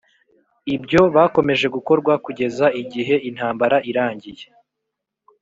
[0.75, 4.45] ibyo bakomeje gukorwa kugeza igihe intambara irangiye.